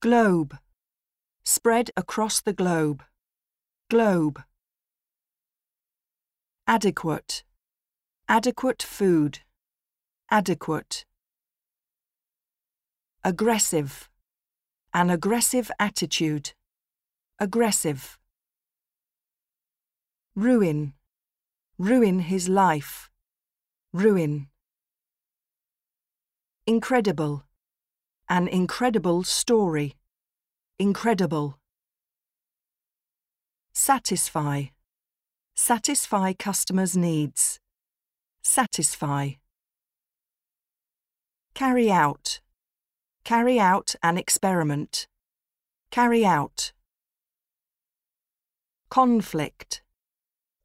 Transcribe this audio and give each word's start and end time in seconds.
Globe. 0.00 0.56
Spread 1.44 1.90
across 1.96 2.40
the 2.40 2.52
globe. 2.52 3.02
Globe. 3.90 4.40
Adequate. 6.68 7.42
Adequate 8.28 8.80
food. 8.80 9.40
Adequate. 10.30 11.04
Aggressive. 13.24 14.08
An 14.94 15.10
aggressive 15.10 15.68
attitude. 15.80 16.52
Aggressive. 17.40 18.20
Ruin. 20.36 20.92
Ruin 21.76 22.20
his 22.20 22.48
life. 22.48 23.10
Ruin. 23.92 24.46
Incredible. 26.68 27.47
An 28.30 28.46
incredible 28.46 29.24
story. 29.24 29.94
Incredible. 30.78 31.58
Satisfy. 33.72 34.64
Satisfy 35.56 36.34
customers' 36.34 36.94
needs. 36.94 37.58
Satisfy. 38.42 39.30
Carry 41.54 41.90
out. 41.90 42.40
Carry 43.24 43.58
out 43.58 43.94
an 44.02 44.18
experiment. 44.18 45.06
Carry 45.90 46.26
out. 46.26 46.72
Conflict. 48.90 49.80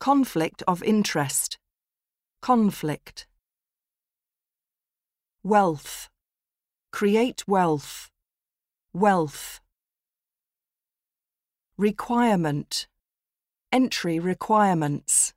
Conflict 0.01 0.63
of 0.67 0.83
interest. 0.83 1.57
Conflict. 2.41 3.25
Wealth. 5.43 6.09
Create 6.93 7.43
wealth. 7.47 8.11
Wealth. 8.93 9.61
Requirement. 11.75 12.85
Entry 13.71 14.19
requirements. 14.19 15.33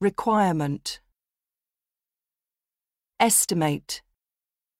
Requirement. 0.00 1.00
Estimate. 3.18 4.02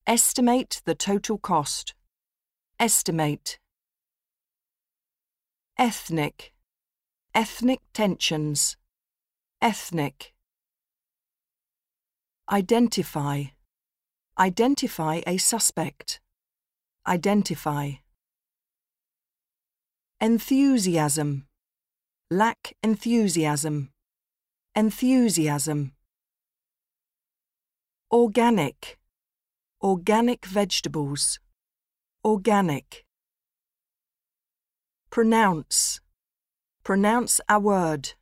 Estimate 0.07 0.83
the 0.85 0.95
total 0.95 1.39
cost. 1.39 1.95
Estimate. 2.79 3.59
Ethnic. 5.79 6.53
Ethnic 7.35 7.81
tensions. 7.95 8.77
Ethnic. 9.63 10.35
Identify. 12.53 13.45
Identify 14.39 15.23
a 15.27 15.39
suspect. 15.39 16.21
Identify. 17.09 17.93
Enthusiasm. 20.21 21.47
Lack 22.31 22.75
enthusiasm. 22.83 23.89
Enthusiasm. 24.75 25.93
Organic. 28.13 28.99
Organic 29.83 30.45
vegetables. 30.45 31.41
Organic. 32.23 33.07
Pronounce. 35.09 36.01
Pronounce 36.85 37.41
a 37.49 37.59
word. 37.59 38.13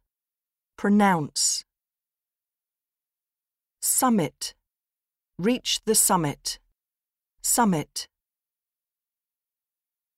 Pronounce. 0.76 1.64
Summit. 3.82 4.54
Reach 5.38 5.80
the 5.84 5.96
summit. 5.96 6.60
Summit. 7.42 8.06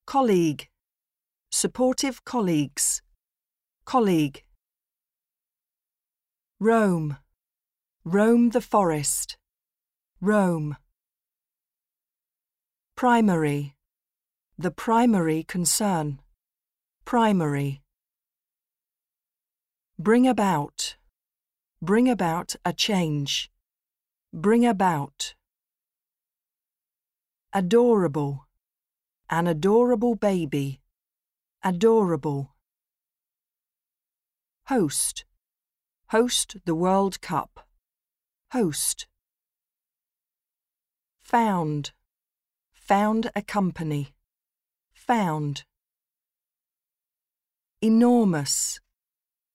Colleague. 0.07 0.69
Supportive 1.51 2.23
colleagues. 2.27 3.01
Colleague. 3.87 4.45
Roam. 6.61 7.17
Roam 8.05 8.51
the 8.51 8.61
forest. 8.61 9.39
Roam. 10.21 10.77
Primary. 12.95 13.75
The 14.59 14.71
primary 14.71 15.45
concern. 15.45 16.21
Primary. 17.07 17.81
Bring 19.99 20.29
about. 20.29 20.97
Bring 21.81 22.07
about 22.07 22.55
a 22.67 22.75
change. 22.75 23.51
Bring 24.37 24.67
about. 24.67 25.35
Adorable. 27.55 28.47
An 29.31 29.47
adorable 29.47 30.15
baby. 30.15 30.83
Adorable. 31.65 32.55
Host. 34.67 35.25
Host 36.11 36.59
the 36.67 36.75
World 36.75 37.23
Cup. 37.23 37.67
Host. 38.53 39.07
Found. 41.23 41.93
Found 42.75 43.31
a 43.35 43.41
company. 43.41 44.15
Found. 44.93 45.65
Enormous. 47.81 48.81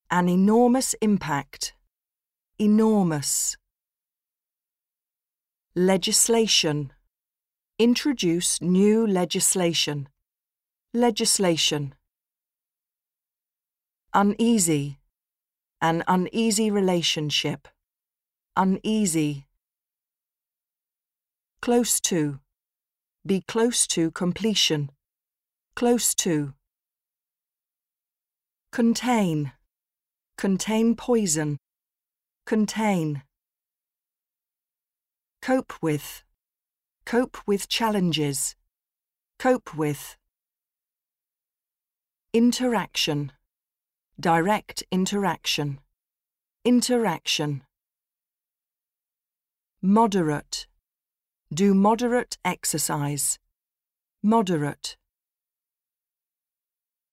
An 0.10 0.28
enormous 0.28 0.96
impact. 1.02 1.76
Enormous. 2.58 3.58
Legislation. 5.74 6.92
Introduce 7.80 8.62
new 8.62 9.08
legislation. 9.08 10.10
Legislation. 10.94 11.96
Uneasy. 14.14 15.00
An 15.80 16.04
uneasy 16.10 16.70
relationship. 16.70 17.70
Uneasy. 18.58 19.46
Close 21.62 22.02
to. 22.02 22.42
Be 23.26 23.40
close 23.40 23.88
to 23.88 24.12
completion. 24.12 24.92
Close 25.74 26.14
to. 26.16 26.54
Contain. 28.74 29.54
Contain 30.38 30.96
poison. 30.98 31.60
Contain. 32.46 33.24
Cope 35.42 35.74
with. 35.82 36.24
Cope 37.04 37.38
with 37.48 37.68
challenges. 37.68 38.56
Cope 39.40 39.76
with. 39.76 40.16
Interaction. 42.32 43.32
Direct 44.20 44.84
interaction. 44.92 45.80
Interaction. 46.64 47.64
Moderate. 49.82 50.68
Do 51.52 51.74
moderate 51.74 52.38
exercise. 52.46 53.40
Moderate. 54.22 54.96